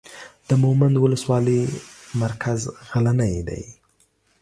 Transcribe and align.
د 0.47 0.49
مومند 0.63 0.95
اولسوالۍ 1.03 1.61
مرکز 2.21 2.59
غلنۍ 2.89 3.35
دی. 3.47 3.63